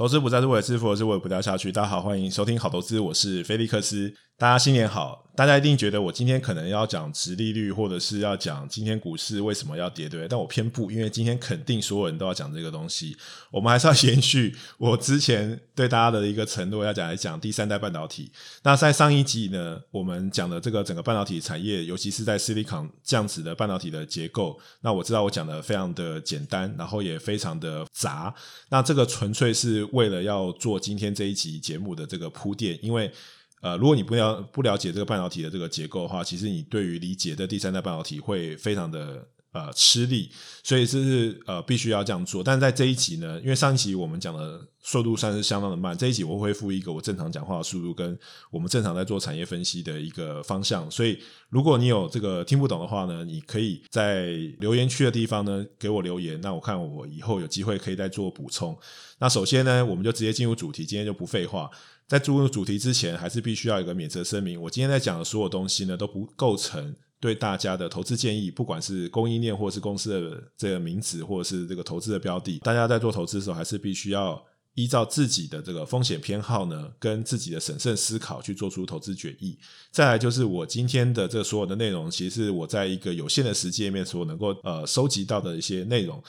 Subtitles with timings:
[0.00, 1.70] 投资不再是为了致富，而是为了不掉下去。
[1.70, 4.10] 大家好，欢迎收听好投资，我是菲利克斯。
[4.38, 5.22] 大家新年好！
[5.40, 10.28] 大家一定觉得我今天可能要讲殖利率，或者是要讲今天股市为什么要跌，对不对？
[10.28, 13.16] 但我偏不，因为今天肯定所有人都要讲这个东西。
[13.50, 18.30] 我们还是要延续我之前对大家的一个承诺，要讲来讲第三代半导体。
[18.64, 24.60] 那在上一集呢，我们讲的这个整个半导体产业，尤其是在 Silicon 这样子的半导体的结构。
[24.82, 28.34] 那我知道我讲的非常的简单，然后也非常的杂。
[28.68, 33.10] 那这个纯粹是为了要做今天这一集节目的这个铺垫，因为。
[33.60, 40.30] 呃，如果你不了不了解这个半导体的这个结构的话，其实你对于理解的第三代半导体会非常的呃吃力，
[40.62, 42.42] 所以这是呃必须要这样做。
[42.42, 48.18] 但是在这一集呢，因为上一集我们讲的速度算是相当的慢，这一集我会恢复一个我正常讲话的速度，跟
[48.50, 50.90] 我们正常在做产业分析的一个方向。
[50.90, 51.18] 所以
[51.50, 58.74] 如果你有这个听不懂的话呢，你可以在留言区的地方呢给我留言，那我看我以后有机会可以再做补充。
[59.18, 61.70] 那首先呢，我们就直接进入主题，今天就不废话。
[62.10, 64.60] 在进入主题之前，还是必须要有一个免责声明。
[64.60, 72.58] 我今天在讲的所有东西呢，都不构成对大家的投资建议，不管是供应链，或是公司的这个名字，或者是这个投资的标的。
[72.64, 74.44] 大家在做投资的时候，还是必须要
[74.74, 79.56] 依照自己的这个风险偏好呢，跟自己的审慎思考去做出投资决议。
[79.92, 86.20] 再来就是我今天的这所有的内容，其实是我在一个有限的时间里面所能够呃收集到的一些内容。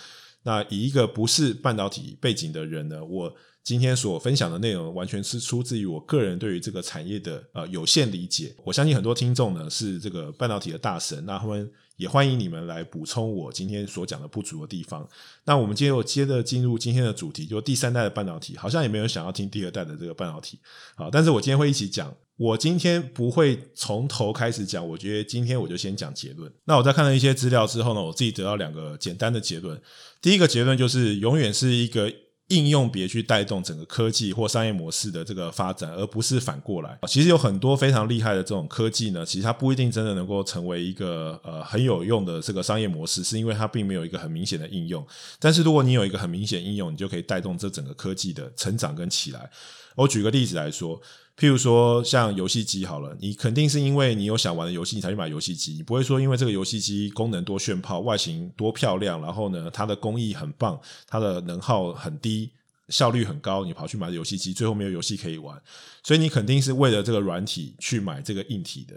[0.43, 3.35] 那以一个不是半导体背景的人呢，我。
[3.63, 8.55] 今天所分享的内容完全是出自于我个人对于这个产业的呃有限理解。
[8.63, 15.07] 我相信很多听众呢是这个半导体的大神，那他们也欢迎你们来补充我今天所讲的不足的地方。
[15.45, 20.59] 那我们接着接着进入今天的主题，就第三代的半导体，好像也没有想要听第二代的这个半导体。
[20.95, 22.11] 好，但是我今天会一起讲。
[22.37, 26.51] 我今天不会从头开始讲，我觉得今天我就先讲结论。
[26.65, 29.79] 那我在看了一些资料之后呢，我自己得到两个简单的结论。
[30.19, 32.11] 第一个结论就是，永远是一个。
[32.52, 36.99] 应用别去带动整个科技或商业模式的这个发展，而不是反过来。
[37.07, 45.06] 其实有很多非常厉害的这种科技呢，其实它不一定真的能够成为一个呃很有用的这个商业模式，是因为它并没有一个很明显的应用。
[45.39, 49.50] 但是如果你有一个很明显应用，你就可以带动这整个科技的成长跟起来。
[49.95, 51.01] 我举个例子来说。
[51.41, 55.74] 譬如说，像游戏机好了，你肯定是因为你有想玩的游戏，你才去买游戏机。
[55.74, 62.51] 你不会说因为这个游戏机功能多炫炮，外形多漂亮，然后呢，它的工艺很棒，它的能耗很低，
[62.90, 65.59] 效率很高，你跑去买游戏机，最后没有游戏可以玩。
[66.03, 68.94] 所以你肯定是为了这个软体去买这个硬体的。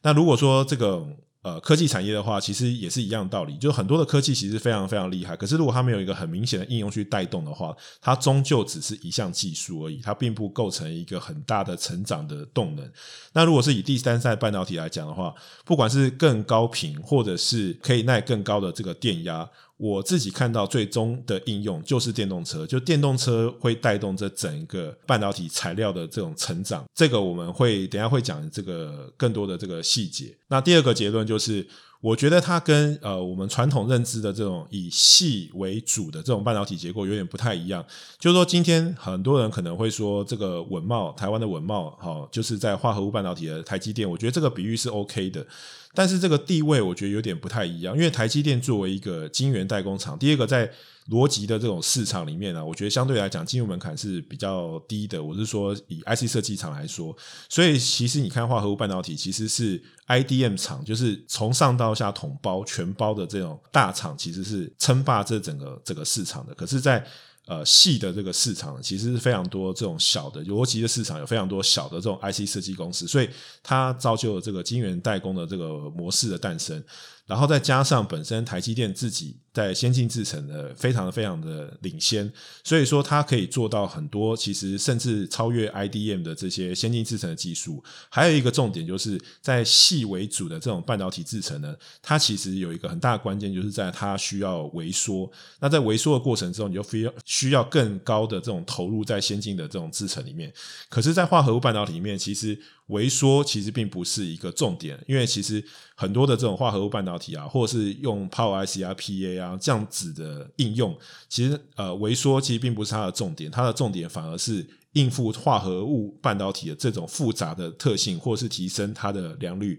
[0.00, 1.06] 那如果说这个。
[1.42, 12.88] 呃，科技产业的话，其实也是一样道理，就很多的科技其实非常非常厉害，可是如果它没有一个很明显的应用去带动的话，它终究只是一项技术而已，它并不构成一个很大的成长的动能。
[13.32, 19.50] 那如果是以第三代半导体来讲的话，不管是更高频，或者是可以耐更高的这个电压。
[19.76, 26.84] 我自己看到最终的应用就是电动车，就电动车会带动这整个半导体材料的这种成长。
[26.94, 30.36] 这个我们会等下会讲这个更多的这个细节。
[30.48, 31.66] 那第二个结论就是，
[32.02, 37.82] 我觉得它跟呃我们传统认知的这种以细为主的这种半导体结构有点不太一样。
[38.18, 44.10] 就是说，今天很多人可能会说，这个稳懋，台湾的稳懋，哈，就是在化合物半导体的台积电。
[44.10, 45.46] 我觉得这个比喻是 OK 的。
[45.94, 50.68] 但是这个地位我觉得有点不太一样，因为台积电作为一个晶圆代工厂，第二个在
[51.10, 55.22] 逻辑的这种市场里面呢，我觉得相对来讲进入门槛是比较低的。
[55.22, 57.16] 我是说以 IC 设计厂来说，
[57.48, 66.54] 所以其实你看化合物半导体其实是 IDM 厂，就是从上到下统包全包的这种大厂，其实是称霸这整个这个市场的。
[66.54, 67.04] 可是，在
[67.46, 73.28] 呃，细的这个市场其实是非常多这种小的逻辑的市场，有非常多小的这种 IC 设计公司，所以
[73.64, 76.80] 它造就了这个晶圆代工的这个模式的诞生。
[77.26, 82.32] 然后再加上本身台积电自己在先进制程的非常非常的领先，
[82.64, 87.82] 所以说它可以做到很多，其实甚至超越 IDM 的这些先进制程的技术。
[88.08, 95.30] 还有一个重点就是在细为主的这种半导体制程呢，它其实有一个很大的关键，就是在它需要微缩。
[95.60, 100.52] 那在微缩的过程中，你就需要需要更高的这种投入在先进的这种制程里面。
[100.88, 105.62] 可是，在化合物半导体里面，其实微缩其实并不是一个重点，因为其实
[105.94, 110.96] 很多的这种化合物半导体啊，或者是用 Power IC 啊、PA 啊这样子的应用，
[111.28, 119.78] 其实呃微缩其实并不是它的重点，它的重点反而是应付化合物半导体的这种复杂的特性，或是提升它的良率。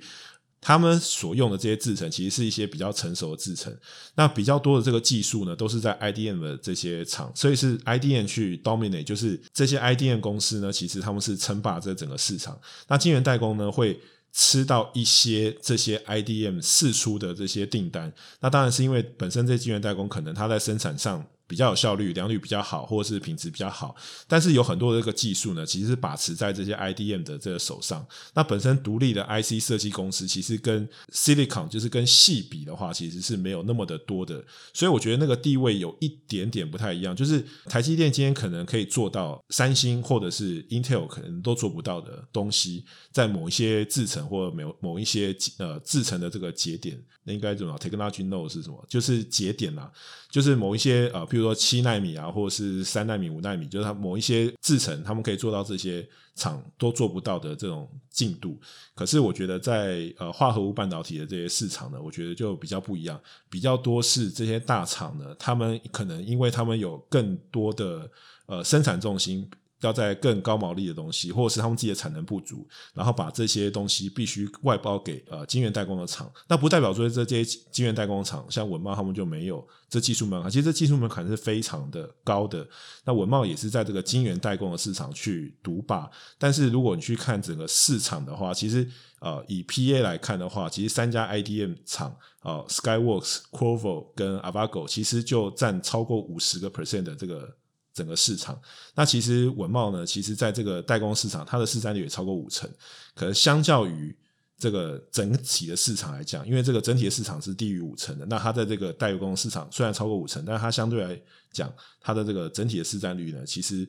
[0.66, 3.78] 他们所用的这些制程，其实是一些比较成熟的制程。
[4.16, 12.58] 那比较多的这个技术呢，都是在 IDM 的这些厂，所以是 IDM 去 dominate，就是这些 IDM 公司呢，其实他们是称霸这整个市场。
[12.88, 14.00] 那晶圆代工呢，会
[14.34, 18.12] 吃到一些这些 IDM 试出的这些订单。
[18.42, 23.96] 那当然是因为本身这些晶圆代工可能它在生产上比较有效率，良率比较好，或者是品质比较好。
[24.28, 28.04] 但是有很多的这个技术呢，其实是把持在这些 IDM 的这个手上。
[28.34, 34.44] 那本身独立的 IC 设计公司，其实跟 Silicon 就是跟矽比的话，其实是没有那么的多的。
[34.74, 37.14] 所以我觉得那个地位有一点点不太一样。
[37.14, 48.82] 就是台积电今天可能可以做到三星或者是 Intel 可能都做不到的东西，在某一些制程或者某某一些呃制程的这个节点，那应该怎么？Technology node 是什么？
[48.88, 49.92] 就是节点啦，
[50.32, 51.28] 就是某一些呃。
[51.34, 58.60] 比如说七纳米啊，或者是三纳米、五纳米，就是它某一些制程，他们可以做到这些厂都做不到的这种进度。
[58.96, 63.20] 可是我觉得在呃化合物半导体的这些市场呢，我觉得就比较不一样，
[63.50, 68.10] 比较多是这些大厂呢，他们可能因为他们有更多的
[68.46, 69.50] 呃生产重心。
[69.86, 76.32] 要在更高毛利的东西，或者是他们自己的产能不足，然后把这些东西必须外包给呃晶圆代工的厂。
[76.48, 82.68] 那不代表说这些晶圆代工厂像文茂他们就没有这技术门槛，其实这技术门槛是非常的高的。
[83.06, 86.10] 那文茂也是在这个晶圆代工的市场去独霸。
[86.38, 88.88] 但是如果你去看整个市场的话，其实
[89.20, 97.56] 呃以 PA 来看的话，其实三家 IDM 厂呃 Skyworks、Qorvo 跟 Avago 其实就占超过五十个 percent 的这个。
[97.94, 98.60] 整个市场，
[98.96, 102.70] 那其实稳懋呢，其实在这个代工市场，它的市占率也超过五成。
[103.14, 104.16] 可能相较于
[104.58, 111.20] 这个整体的市场来讲，因为这个整体的市场是低于五成的，那它在这个代工市场虽然超过五成，但是它相对来
[111.52, 113.88] 讲，它的这个整体的市占率呢，其实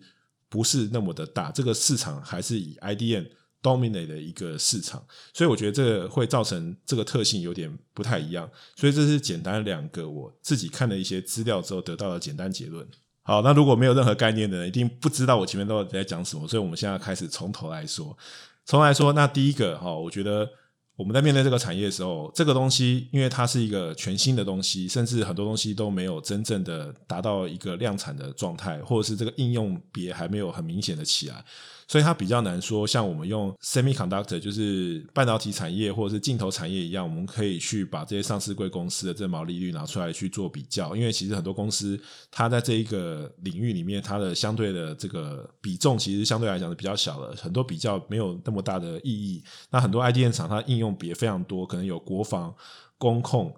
[0.50, 1.50] 不是那么的大。
[1.50, 3.26] 这个市场还是以 IDM
[3.62, 5.02] dominate 的一个市场，
[5.32, 8.50] 所以我觉得这个会造成这个特性有点不太一样。
[8.76, 12.86] 所以这是简单两个我自己看了一些资料之后得到的简单结论。
[13.26, 18.14] 好，那如果没有任何概念的人，一定不知道我前面到底在讲什么，所以我们现在开始从头来说。
[18.66, 20.46] 从来说，那第一个哈，我觉得
[20.94, 31.42] 我们在面对这个产业的时候，这个东西因为它是一个全新的东西，甚至很多东西都没有真正的达到一个量产的状态，或者是这个应用别还没有很明显的起来。
[31.86, 40.96] 所以它比较难说，像我们用 semiconductor 就是半导体产业或者是镜头产业一样，我们可以去把这些上市贵公司的这毛利率拿出来去做比较。
[40.96, 42.00] 因为其实很多公司
[42.30, 49.42] 它在这一个领域里面，它的相对的这个比重其实相对来讲是比较小的，很多比较没有那么大的意义。
[49.70, 52.54] 那很多 IDM 厂它应用别非常多，可能有国防、
[52.96, 53.54] 工控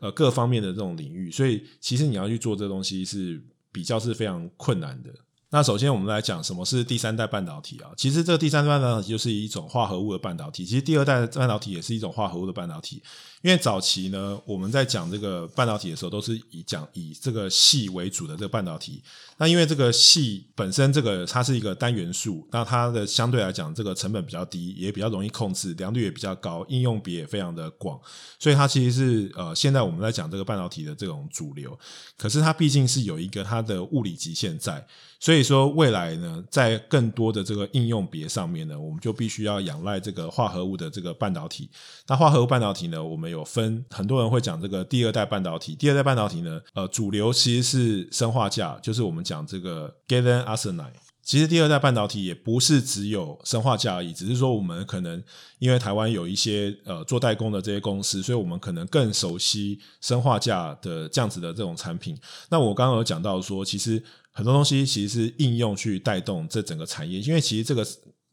[0.00, 3.42] 呃各方面的这种领域，所以其实你要去做这东西是
[3.72, 5.10] 比较是非常困难的。
[5.50, 7.90] 那首先我们来讲什么是第三代半导体啊？
[7.96, 13.02] 其实这个第三代半导体就是一种化合物的半导体，其实第二代半导体也是一种化合物的半导体。
[13.44, 19.02] 因为早期呢，我们在讲这个半导体的时候，都是以讲以这个系为主的这个半导体。
[19.36, 28.00] 那因为这个系本身这个它是一个单元素，那它的相对来讲这个成本比较低，也比较容易控制，良率也比较高，应用别也非常的广，
[28.38, 31.78] 所以它其实是呃现在我们在讲这个半导体的这种主流。
[32.16, 34.86] 可是它毕竟是有一个它的物理极限在，
[35.20, 41.68] 所以说未来呢，在更多的这个应用别上面呢，我们就必须要仰赖这个化合物的这个半导体。
[42.06, 50.92] 那化合物半导体呢，我们有分很多人会讲这个第二代半导体，第二代半导体呢，呃，主流其实是砷化镓，就是我们讲这个 gallium arsenide。
[51.22, 55.22] 其实第二代半导体也不是只有砷化镓而已，只是说我们可能
[55.58, 62.16] 因为台湾有一些呃做代工的这些公司，所以我们可能更熟悉砷化镓的这样子的这种产品。
[62.50, 64.02] 那我刚刚有讲到说，其实
[64.32, 67.84] 很多东西其实是应用去带动这整个产业，因为其实这个。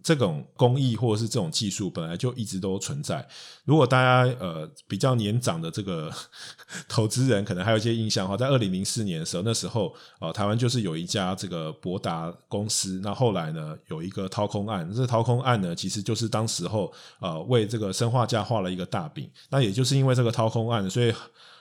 [0.03, 3.27] 这种工艺或者是这种技术本来就一直都存在。
[3.65, 6.11] 如果大家呃比较年长的这个
[6.89, 19.29] 投资人，可能还有一些印象哈，在二零零四年的时候，那时候呃台湾就是有一家这个博达公司，那后来呢有一个掏空案，这掏空案呢其实就是当时候呃为这个生化镓画了一个大饼。
[19.49, 21.13] 那也就是因为这个掏空案，所以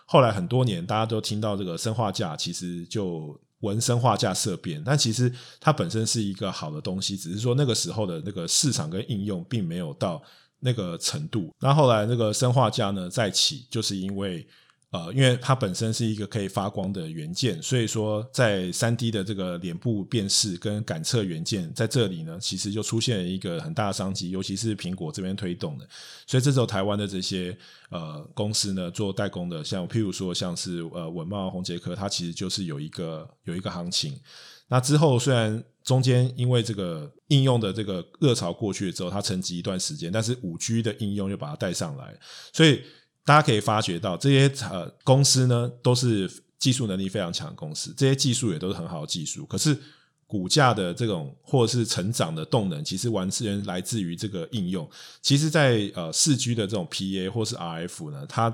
[0.06, 3.38] 后来很多年大家都听到这个生化镓其实就。
[3.60, 10.22] 文生化镓色变，但其实它本身是一个好的东西，只是说那个时候的那个市场跟应用并没有到
[10.58, 11.50] 那个程度。
[11.60, 14.46] 那后来那个生化架呢再起，就是因为。
[14.92, 25.88] 呃，因为它本身是一个可以发光的元件，所以说在三 D 的这个脸部辨识跟感测元件在这里呢，其实就出现了一个很大的商机，尤其是苹果这边推动的。
[26.26, 27.56] 所以这时候台湾的这些
[27.90, 34.18] 呃公司呢，做代工的，像譬如说像是呃稳懋、宏捷科，它其实就是有一个有一个行情。
[34.66, 42.18] 那之后虽然中间因为这个应用的这个热潮过去了之后，它沉寂一段时间，但是五 G 的应用又把它带上来，
[42.52, 42.82] 所以。
[43.30, 49.46] 大家可以发觉到，这些呃公司呢，都是技术能力非常强的公司，这些技术也都是很好的技术。
[49.46, 49.78] 可是
[50.26, 54.90] 股价的这种或者是成长的动能，其实完全来自于这个应用。
[55.22, 58.52] 其实在，在呃四 G 的这种 PA 或是 RF 呢，它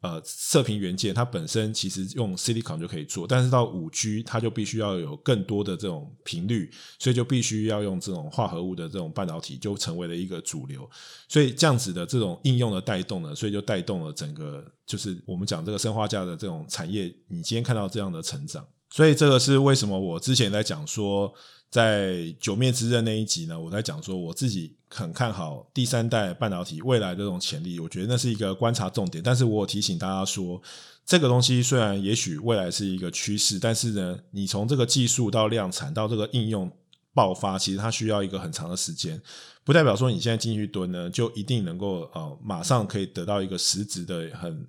[0.00, 10.88] 呃，射频元件它本身其实用 Silicon 就可以做，但是到五 G 它就必须要有更多的这种频率，所以就必须要用这种化合物的这种半导体，就成为了一个主流。
[11.28, 17.12] 所以这样子的这种应用的带动呢，所以就带动了整个就是我们讲这个砷化镓的这种产业。
[17.26, 21.34] 你今天看到这样的成长，所以这个是为什么我之前在讲说。
[21.70, 29.22] 在九面之刃那一集呢，我在讲说我自己很看好第三代半导体未来的这种潜力，我觉得那是一个观察重点。
[29.22, 30.60] 但是我提醒大家说，
[31.04, 36.70] 这个东西虽然也许未来是一个趋势，但是呢，你从这个技术到量产到这个应用
[37.12, 39.20] 爆发，其实它需要一个很长的时间，
[39.62, 44.66] 不代表说你现在进去蹲呢，就一定能够呃马上可以得到一个实质的很。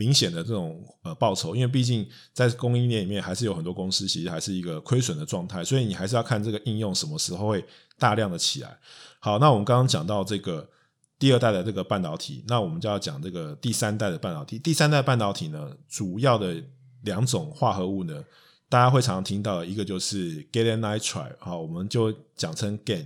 [0.00, 7.62] 明显的这种呃报酬，因为毕竟在供应链里面还是有很多公司其实还是一个亏损的状态，所以你还是要看这个应用什么时候会
[7.98, 8.78] 大量的起来。
[9.18, 10.66] 好，那我们刚刚讲到这个
[11.18, 14.58] 第二代的这个半导体，那我们就要讲这个第三代的半导体。
[14.58, 16.56] 第三代半导体呢，主要的
[17.02, 18.24] 两种化合物呢，
[18.70, 23.04] 大家会常常听到一个就是 g a l l i u nitride，好，我们就讲成 GaN。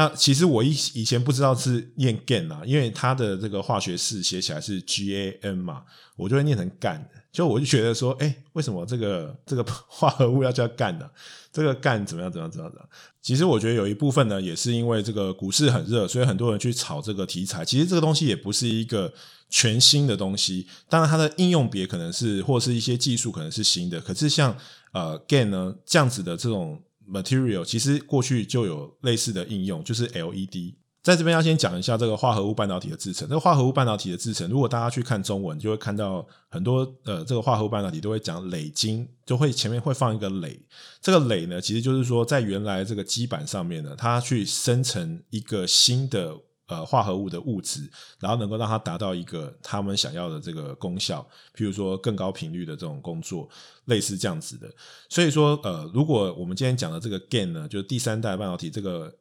[0.00, 5.82] 那其实我以以前不知道是念 GaN 啊，因为它的这个化学式写起来是 G A N 嘛，
[6.16, 7.06] 我就会念成干。
[7.30, 11.06] 就我就觉得说，哎，为什么这个这个 化合物要叫干呢？
[11.52, 12.32] 这个干怎么样？
[12.32, 12.50] 怎么样？
[12.50, 12.88] 怎么样？
[13.20, 17.62] 其实我觉得有一部分呢，也是因为这个股市很热，所以很多人去炒这个题材。
[17.62, 19.12] 其实这个东西也不是一个
[19.50, 24.56] 全新的东西，当然它的应用别可能是或是一些技术可能是新的，可是像
[24.92, 26.82] 呃 GaN 呢这样子的这种。
[27.10, 30.74] Material 其实过去就有类似的应用，就是 LED。
[31.02, 33.26] 在这边要先讲一下这个化合物半导体的制成。
[33.26, 40.60] 这个化合物半导体的制成，如果大家去看中文，就会看到很多呃，这个化合物半导体都会讲垒晶，就会前面会放一个垒。
[41.00, 46.36] 这个垒呢，其实就是说在原来这个基板上面呢，它去生成一个新的。
[46.70, 51.20] 呃，化合物的物质，然后能够让它达到一个他们想要的这个功效，
[51.52, 53.48] 譬如说更高频率的这种工作，
[53.86, 54.72] 类似这样子的。
[55.08, 59.12] 所以说，呃，如果我们今天讲的这个 GaN 呢，就是第三代半导体，这个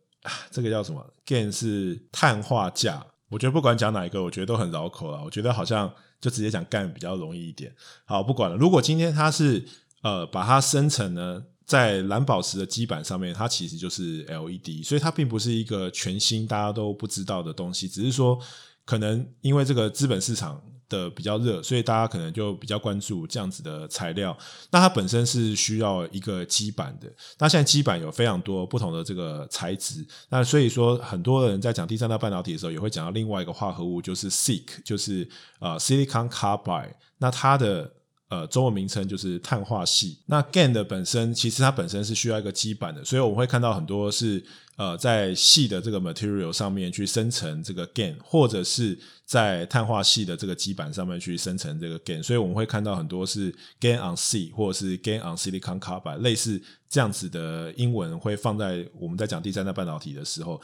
[0.51, 3.03] 这个叫什么？GaN 是碳化镓。
[3.29, 5.23] 我觉得不管讲哪一个，我觉得都很绕口啊。
[5.25, 5.91] 我觉得好像
[6.21, 7.75] 就直接讲 GaN 比较容易一点。
[8.05, 8.55] 好，不管了。
[8.57, 9.65] 如果今天它是
[10.03, 11.43] 呃把它生成呢？
[11.69, 18.39] 在蓝宝石的基板上面，它其实就是 LED，所以它并不是一个全新大家都不知道的东西，只是说
[18.85, 20.59] 可能因为这个资本市场
[20.89, 24.35] 的比较热，所以大家可能就比较关注这样子的材料。
[24.71, 27.07] 那它本身是需要一个基板的，
[27.37, 37.93] 那现在基板有非常多不同的这个材质，那所以说很多人在讲第三代半导体的时候，也会讲到另外一个化合物，就是 SiC，就是呃 Silicon Carbide，那它的。
[38.29, 40.19] 呃，中文名称就是碳化系。
[40.27, 44.43] 那 GaN 的本身，其实它本身是需要一个基板的，所以我们会看到很多是
[44.75, 48.95] 呃在矽的这个 material 上面去生成这个 GaN，或者是
[49.25, 52.21] 在碳化系的这个基板上面去生成这个 GaN。
[52.21, 60.61] 所以我们会看到很多是 GaN on Si 或者是 GaN on Silicon Carbide，类似这样子的英文会放在我们在讲第三代半导体的时候。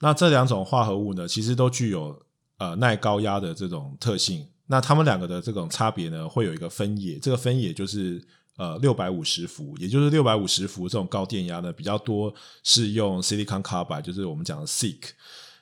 [0.00, 2.18] 那这两种化合物呢，其实都具有
[2.56, 4.46] 呃耐高压的这种特性。
[4.68, 8.22] 那它们两个的这种差别呢，会有一个分野，这个分野就是
[8.56, 12.32] 呃六百五十伏，也就是六百五十伏这种高电压呢比较多
[12.62, 14.96] 是用 silicon carbide，就是我们讲的 SiC。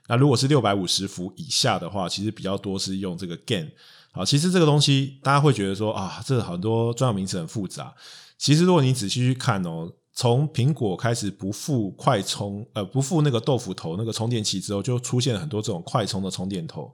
[0.09, 3.71] 那如果是六百五十伏以下的话，其实比较多是用这个 GaN。
[4.13, 7.95] 好，其实这个东西大家会觉得说啊，这很多专有名词很复杂。
[8.39, 16.93] 其实如果你仔细去看哦，从苹果开始不附快充，呃，不附那个豆腐头那个充电器之后，就出现了很多这种快充的充电头。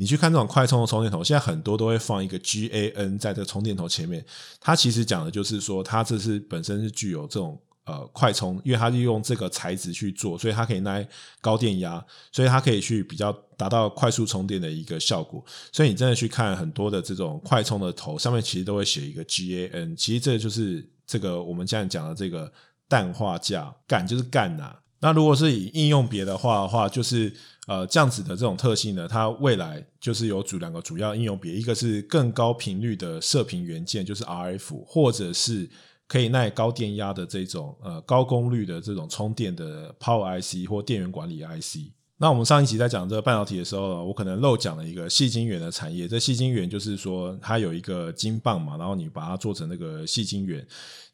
[0.00, 4.24] 你去看这种快充的充电头，现在很多都会放一个 GaN 在这个充电头前面。
[4.58, 11.06] 它其实讲的就是说，它这是本身是具有这种呃快充，因为它是用这个材质去做，所以它可以耐
[11.42, 12.02] 高电压，
[12.32, 15.44] 所以它可以去比较达到快速充电的一个效果。
[15.70, 19.94] 所以你真的去看很多的这种快充的头上面，其实都会写一个 GaN。
[19.94, 22.50] 其实这就是这个我们现在讲的这个
[22.88, 27.32] 氮化镓，干就是干呐、那如果是以应用别的话的话，就是。
[27.66, 35.70] 呃，这样子的这种特性呢，它未来就是有主两个主要应用别，一个是更高频率的射频元件，就是 RF，或者是
[36.08, 41.92] 可以耐高电压的这种呃高功率的这种充电的 Power IC 或电源管理 IC。
[42.22, 46.06] 那我们上一集在讲这个半导体的时候，我可能漏讲了一个细晶圆的产业。
[46.06, 50.64] 这细晶圆就是说，它有一个晶棒嘛，然后你把它做成那个细晶圆。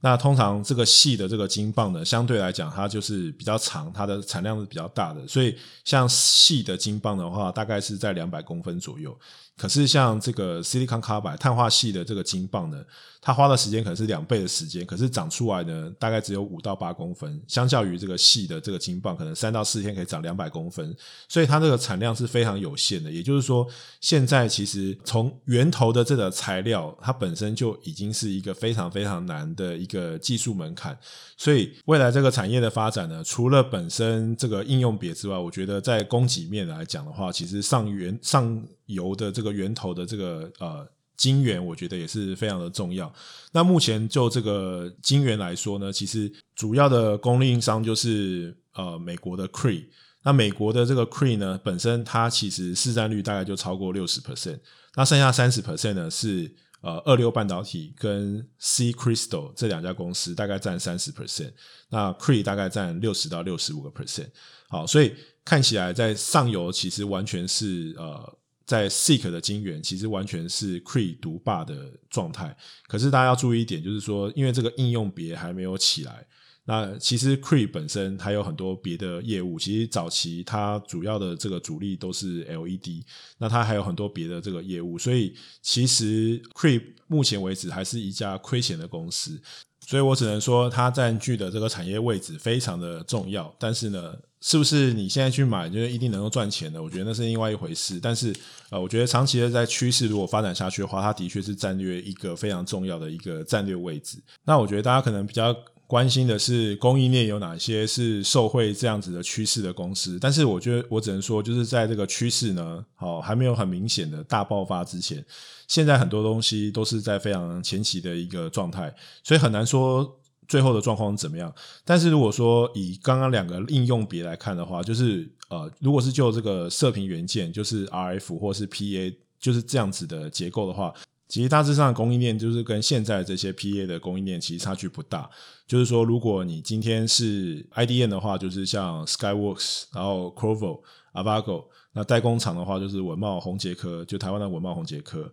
[0.01, 5.25] 那通常这个细的这个晶棒呢，相对来讲它就是比较长，它的产量是比较大的。
[5.29, 9.17] 所以像细的晶棒的话，大概是在两百公分左右。
[9.57, 12.85] 可是像这个 Silicon Carbide 碳化系的这个金棒呢，
[13.23, 20.95] 它花的时间可能是两倍的时间，可是长出来呢，大概只有五到八公分，相较于这个细的这个金棒，可能三到四天可以长两百公分，
[21.27, 23.11] 所以它这个产量是非常有限的。
[23.11, 23.67] 也就是说，
[24.01, 30.97] 现在其实从源头的这个材料，它本身就已经是一个非常非常难的一个技术门槛，
[31.39, 43.13] 所以未来这个产业的发展呢，除了本身这个应用别之外，我觉得在供给面来讲的话，其实上源上油的这个源头的这个呃晶圆，我觉得也是非常的重要。
[43.53, 49.87] 那目前就这个晶圆来说呢，其实主要的供应商就是呃美国的 Cree。
[50.23, 54.59] 那美国的这个 Cree 呢，本身它其实市占率大概就超过六十 percent。
[54.95, 61.53] 那剩下三十 percent 呢是呃二六半导体跟 C Crystal 这两家公司大概占三十 percent。
[61.89, 64.29] 那 Cree 大概占六十到六十五个 percent。
[64.69, 65.15] 好，所以
[65.45, 68.37] 看起来在上游其实完全是呃。
[68.67, 72.55] 在 SiC 的晶圆其实完全是 Cree 独霸的状态，
[72.89, 76.27] 可是大家要注意一点，就是说，因为这个应用别还没有起来，
[76.65, 83.05] 那其实 Cree 本身还有很多别的业务，其实早期它主要的这个主力都是 LED，
[83.39, 85.33] 那它还有很多别的这个业务，所以
[85.63, 89.41] 其实 Cree 目前为止还是一家亏钱的公司。
[89.87, 93.55] 所以我只能说，它占据的这个产业位置非常的重要。
[93.57, 94.17] 但是呢，
[94.47, 96.81] 是不是你现在去买就是一定能够赚钱的？
[96.81, 97.99] 我觉得那是另外一回事。
[98.01, 98.33] 但是，
[98.71, 104.19] 呃，我觉得长期的在趋势如果发展下去的话，它的确是战略一个非常重要的一个战略位置。
[104.45, 105.53] 那我觉得大家可能比较。
[105.89, 115.25] 关心的是供应链有哪些是受惠这样子的趋势的公司，但是我觉得我只能说，就是在这个趋势呢，好还没有很明显的大爆发之前，
[115.69, 120.13] 现在很多东西都是在非常前期的一个状态，所以很难说
[120.49, 121.53] 最后的状况怎么样。
[121.85, 130.93] 但是如果说以刚刚两个应用别来看的话，就是呃，如果是就这个射频元件，就是 RF 或是 PA，就是这样子的结构的话。
[131.29, 135.29] 其实大致上供应链就是跟现在这些 PA 的供应链其实差距不大。
[135.67, 140.81] 就是说，如果你今天是 IDM 的话，就是像 Skyworks，然后 Qorvo、
[141.15, 145.29] Avago，那代工厂的话就是文茂、宏捷科，就台湾的文茂、宏捷科。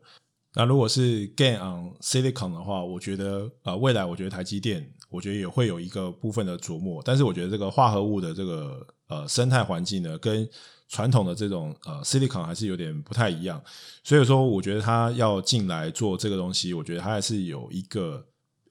[0.55, 7.01] 那如果是 gain on Silicon 的话，我觉得呃未来我觉得台积电，我觉得也会有一个部分的琢磨。
[7.03, 10.47] 但是我觉得这个化合物的这个呃生态环境呢，跟
[10.89, 13.59] 传统的这种呃，silicon 还是有点不太一样，
[14.03, 18.23] 所以说我觉得它要进来做这个东西，我觉得它还是有一个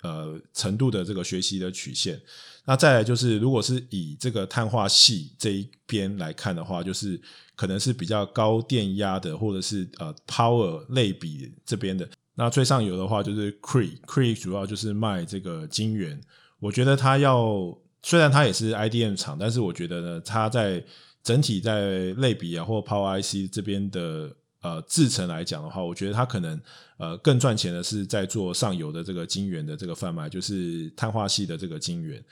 [0.03, 2.21] 呃程度的这个学习的曲线。
[2.65, 7.21] 那再来就是，如果是以这个碳化矽这一边来看的话，就是
[7.57, 12.09] 可能是比较高电压的，或者是呃 power 类比这边的。
[12.35, 16.21] 那最上游的话就是 Cree，Cree 主要就是卖这个晶圆。
[16.61, 20.83] 我觉得它要虽然它也是 IDM 厂，但是我觉得呢，它在
[21.25, 26.61] 整体在类比啊，或 Power IC 这边的呃制程来讲的话，我觉得它可能
[26.96, 32.25] 呃更赚钱的是在做上游的这个晶圆的这个贩卖，就是碳化系的这个晶圆。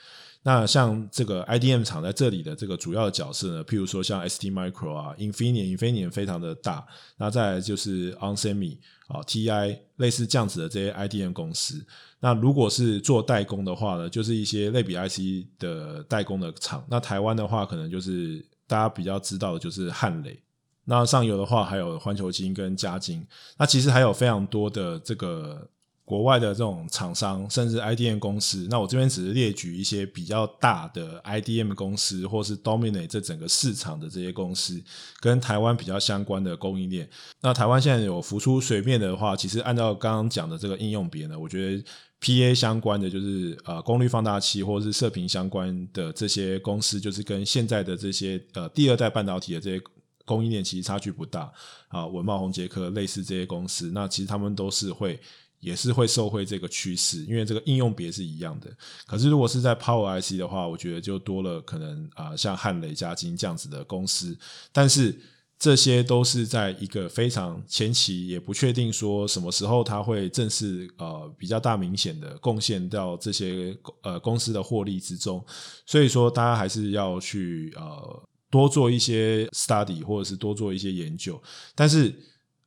[0.43, 6.83] 那像这个 IDM 厂在这里的这个主要的角色呢，譬如说像 ST Micro 啊，Infineon Infineon 非常的大。
[7.17, 11.85] 那再来就是 onsemi 啊，TI 类似这样子的这些 IDM 公司。
[12.19, 16.83] 那如果是做代工的话呢，就是一些类比 IC 的代工的厂。
[16.89, 18.43] 那台湾的话，可能就是。
[18.67, 20.41] 大家比较知道的就是汉磊，
[20.85, 23.25] 那上游的话还有环球晶跟嘉晶，
[23.57, 25.67] 那其实还有非常多的这个
[26.03, 28.67] 国外的这种厂商，甚至 IDM 公司。
[28.69, 34.83] 那我这边只是列举一些比较大的 IDM 公司，或是 dominate 这整个市场的这些公司，
[35.19, 37.09] 跟台湾比较相关的供应链。
[37.41, 41.83] 那台湾现在有浮出水面的话，其实按照刚刚讲的这个应用别呢，我觉得。
[42.23, 49.81] P A 相关的就是呃功率放大器或者是射频相关的这些公司，就是跟现在的这些呃第二代半导体的这些
[50.25, 51.51] 供应链其实差距不大
[51.87, 52.05] 啊。
[52.05, 55.19] 文茂、宏捷科类似这些公司，那其实他们都是会
[55.59, 58.71] 也是会受惠这个趋势，因为这个应用别是一样的。
[59.05, 64.37] 可是如果是在 Power I C 的话，我觉得就多了可能啊、像汉磊、嘉金这样子的公司，
[64.71, 65.19] 但是。
[65.63, 75.45] 这些都是在一个非常前期，也不确定说什么时候它会正式呃比较大明显的贡献到这些呃公司的获利之中，
[75.85, 81.41] 所以说大家还是要去呃多做一些 study 或者是多做一些研究，
[81.73, 82.13] 但是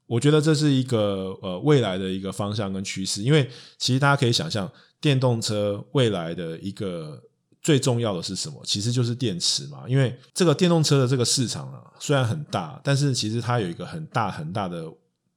[0.07, 4.69] 我觉得这是一个呃未来的一个方向跟趋势，因为其实大家可以想象
[5.01, 7.23] 电动车未来的一个。
[7.65, 8.61] 最重要的是什么？
[8.67, 9.85] 其实就是电池嘛。
[9.89, 14.85] 因为这个电动车的这个市场啊，虽然很大，但是其实它有一个很大很大的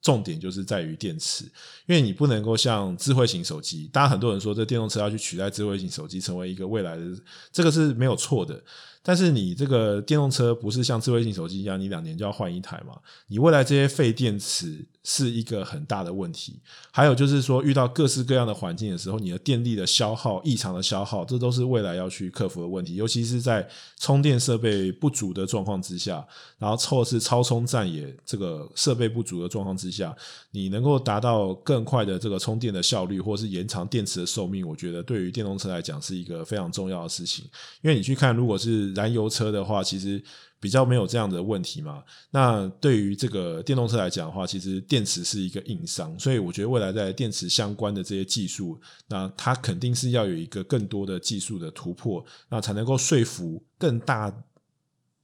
[0.02, 1.46] 重点，就是在于电池。
[1.86, 7.04] 因为你不能够像智慧型手机，大家很多人说这电动车要去取代智慧型手机，成为一个未来的，
[7.50, 8.62] 这个是没有错的。
[9.04, 12.94] 但是你这个电动车不是像智慧型手机一样，你两年就要换一台嘛？
[13.28, 16.60] 你未来这些废电池是一个很大的问题。
[16.92, 22.96] 还有就是说，遇到各式各样的环境的时候，你的电力的消耗异常的消耗，这都是未来要去克服的问题。
[22.96, 23.68] 尤其是在
[24.00, 26.26] 充电设备不足的状况之下，
[26.58, 30.16] 然后或是超充站也这个设备不足的状况之下，
[30.52, 37.46] 你能够达到更快的这个充电的效率，或是延长电池的寿命，我觉得对于电动车来讲是一个非常重要的事情。
[37.82, 40.22] 因为你去看，如果是燃油车的话，其实
[40.60, 42.04] 比较没有这样的问题嘛。
[42.32, 54.34] 那对于这个电动车来讲的话，其实电池是一个硬伤，所以我觉得未来在电池相关的这些技术，那它肯定是要有一个更多的技术的突破，那才能够说服更大。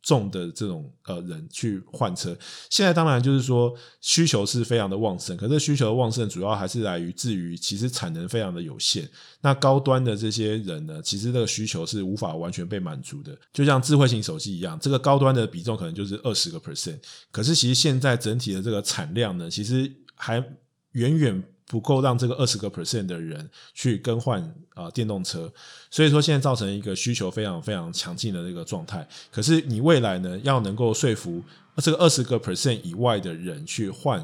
[0.03, 2.37] 重的这种呃人去换车，
[2.69, 9.09] 现在当然就是说需求是非常的旺盛，可是需求的旺盛主要还是来于至于其实产能非常的有限。
[9.39, 13.35] 那高端的这些人呢，其实这个需求是无法完全被满足的。
[13.53, 16.99] 就像智慧型手机一样，这个高端的比重可能就是二十个 percent，
[17.31, 20.43] 可是其实现在整体的这个产量呢，其实还
[20.91, 21.43] 远远。
[21.73, 24.39] 不够让这个二十个 percent 的人去更换
[24.75, 25.51] 啊电动车，
[25.89, 29.07] 所以说现在造成一个需求非常非常强劲的这个状态。
[29.31, 31.41] 可是你未来呢，要能够说服
[31.77, 34.23] 这个二十个 percent 以外的人去换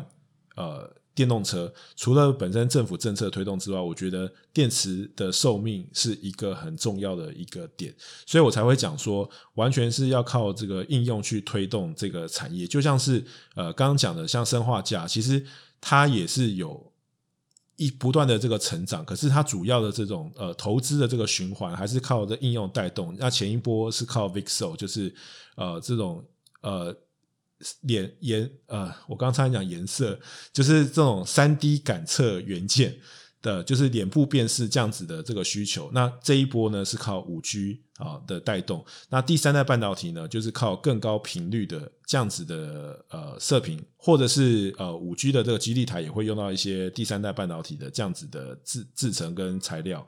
[0.56, 7.92] 呃电动车，除了本身政府政策推动之外，我觉得电池的寿命是一个很重要的一个点，
[8.28, 12.68] 所以我才会讲说，完全是要靠这个应用去推动这个产业。
[12.68, 15.44] 就像是呃刚刚讲的，像生化镓，其实
[15.82, 16.86] 它也是有。
[17.80, 23.16] 一不断的这个成长，可是它主要的这种呃投资的这个循环还是靠这应用带动。
[23.18, 25.16] 那前一波是靠 VIXEL，就是
[25.56, 26.22] 呃这种
[26.60, 26.94] 呃
[27.82, 30.20] 脸颜呃，我刚才讲颜色，
[30.52, 32.96] 就是这种三 D 感测元件。
[33.42, 50.06] 的就是脸部辨识这样子的这个需求，那这一波呢是靠五 G 啊的带动，那第三代半导体呢就是靠更高频率的这样子的呃射频，或者是呃五 G 的这个基地台也会用到一些第三代半导体的这样子的制制成跟材料，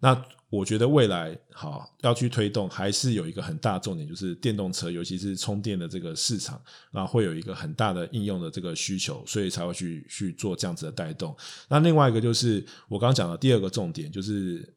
[0.00, 0.24] 那。
[0.52, 6.60] 我觉得未来好要去推动，还是有一个很大重点，就是电动车，尤其是充电的这个市场，
[6.90, 11.36] 那会有一个很大的应用的这个需求，所以才会去去做这样子的带动。
[11.68, 14.68] 那另外一个就是我刚刚讲的第二个重点，就是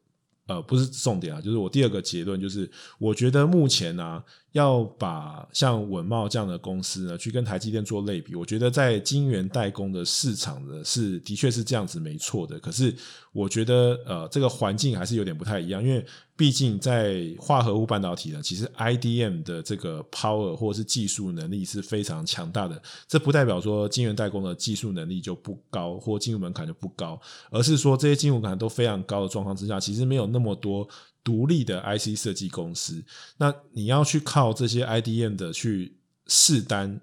[0.46, 4.22] 呃不是重点啊，就是我第二个结论就是，我觉得目前呢、
[4.54, 12.56] 要把像稳懋这样的公司呢，去跟台积电做类比，我觉得在晶圆代工的市场呢，是的确是这样子没错的。
[12.60, 12.94] 可是
[13.32, 22.80] 我觉得呃，这个环境还是有点不太一样，因为毕竟在化合物半导体呢，其实 IDM 的这个 power 或者是技术能力是非常强大的。
[23.08, 30.88] 这不代表说晶圆代工的技术能力就不高，或进入门槛就不高，而是说这些进入门槛都非常高的状况之下，其实没有那么多。
[31.24, 33.02] 独立的 IC 设计公司，
[33.38, 37.00] 那你要去靠这些 IDM 的去试单，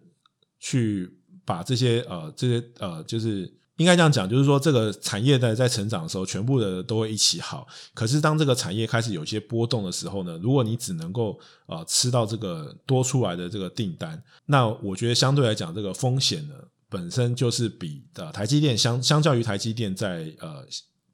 [0.60, 1.12] 去
[1.44, 7.68] 把这些呃这些呃，就是应该这样讲，就是说这个产业在在成长的时候，全部的都会一起好。
[7.96, 16.54] 可是当这个产业开始有些波动的时候呢，如果你只能够呃吃到这个多出来的这个订单，那我觉得相对来讲，这个风险呢
[16.88, 20.64] 本身就是比呃台积电相相较于台积电在呃。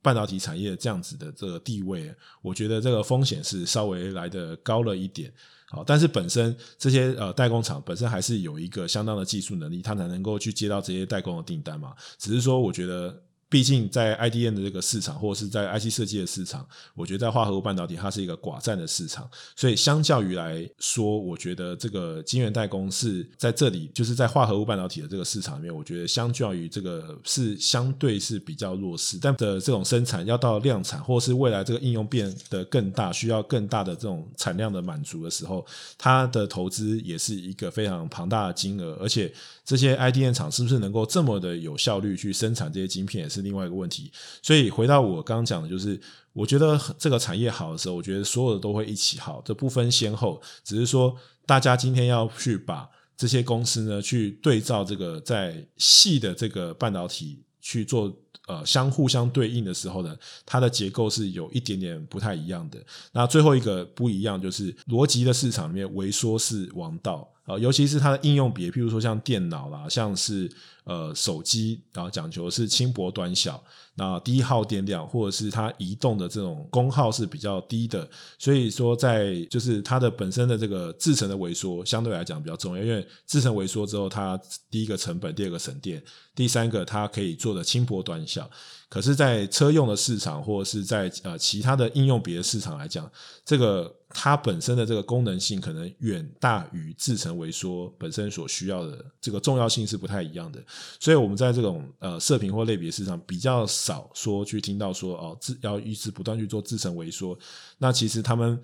[0.01, 5.31] 半导体产业这样子的这个地位，我觉得这个风险是稍微来的高了一点。
[5.69, 11.93] 好，但是本身这些呃代工厂本身还是有一个相当的技术能力，它才能够去接到这些代工的订单嘛。
[12.17, 13.21] 只是说，我觉得。
[13.49, 29.17] 毕竟在 IDM 的这个市场，或者是在 IC 设计的市场，我觉得在化合物半导体它是一个寡占的市场，所以相较于来说，我觉得这个晶圆代工是在这里，就是在化合物半导体的这个市场里面，我觉得相较于这个是相对是比较弱势。
[29.21, 35.65] 但的这种生产要到量产，或是未来这个应用变得更大，需要更大的这种产量的满足的时候，
[35.97, 39.33] 它的投资也是一个非常庞大的金额，而且
[39.67, 43.41] 这些 IDM 厂是不是能够这么的有效率去生产这些晶片，也是。
[43.41, 44.10] 另外一个问题，
[44.41, 45.99] 所以回到我刚刚讲的，就是
[46.32, 51.13] 我觉得这个产业好的时候，我觉得所有的都会一起好，这不分先后，只是说
[51.45, 58.15] 大家今天要去把这些公司呢，去对照这个在细的这个半导体去做
[58.47, 62.80] 呃相互相对应的时候呢，它的结构是有一点点不太一样的。
[63.12, 70.47] 那最后一个不一样就是逻辑的市场里面，微缩是王道啊，尤其是它的应用比，譬如说像电脑啦，像是。
[70.88, 73.62] 呃，手机然后讲求是轻薄短小，
[73.97, 78.07] 那低耗电量，或者是它移动的这种功耗是比较低的，
[78.38, 86.01] 所以说在就是它的本身的这个制程的萎缩相对来讲比较重要，因为制程萎缩之后，它第一个成本，第二个省电，
[86.36, 88.47] 第三个它可以做的轻薄短小。
[88.89, 93.10] 可是，在车用的市场或者是在呃其他的应用别的市场来讲，
[93.43, 100.63] 这个它本身的这个功能性可能远大于制程萎缩本身所需要的这个重要性是不太一样的。
[101.01, 107.38] 所以，我们在这种呃射频或类别市场比较少说去听到说哦自，要一直不断去做制程萎缩。
[107.78, 108.60] 那其实他们。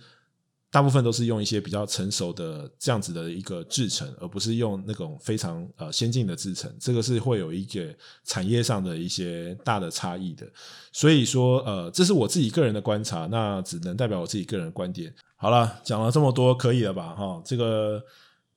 [0.73, 6.75] 大部分都是用一些比较成熟的这样子的一个制程，而不是用那种非常呃先进的制程。
[6.79, 10.51] 这个是会有一个产业上的一些大的差异的。
[10.91, 15.13] 所以说，呃，这是我自己个人的观察，那只能代表我自己个人的观点。
[15.35, 17.13] 好了，讲了这么多，可以了吧？
[17.13, 18.01] 哈，这个。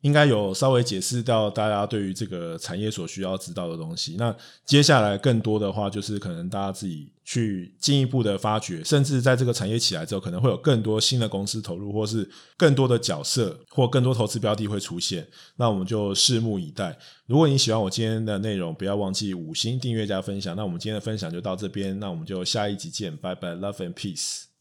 [0.03, 4.17] 应该有稍微解释到大家对于这个产业所需要知道的东西。
[4.17, 15.27] 那接下来更多的话，就是可能大家自己去进一步的发掘，甚至在这个产业起来之后，可能会有更多新的公司投入，或是更多的角色或更多投资标的会出现。
[15.57, 16.97] 那我们就拭目以待。
[17.27, 20.55] 如果你喜欢我今天的内容，不要忘记五星订阅加分享。
[20.55, 24.56] 那我们今天的分享就到这边，那我们就下一集见，拜拜，Love and Peace。